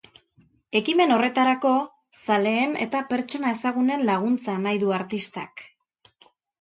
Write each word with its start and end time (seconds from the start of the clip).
Ekimen 0.79 1.13
horretarako, 1.15 1.73
zaleen 2.21 2.73
eta 2.87 3.03
pertsona 3.13 3.53
ezagunen 3.59 4.07
laguntza 4.11 4.57
nahi 4.65 4.85
du 4.85 4.91
artistak. 5.01 5.67